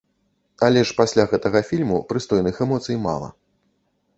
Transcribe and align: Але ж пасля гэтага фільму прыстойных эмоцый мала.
Але 0.67 0.81
ж 0.91 0.95
пасля 1.01 1.25
гэтага 1.33 1.61
фільму 1.73 1.99
прыстойных 2.13 2.55
эмоцый 2.67 2.95
мала. 3.07 3.29